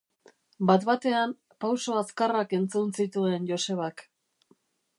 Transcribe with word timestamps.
Bat-batean 0.69 1.35
pauso 1.65 1.99
azkarrak 2.01 2.55
entzun 2.61 2.89
zituen 3.01 3.47
Josebak. 3.51 4.03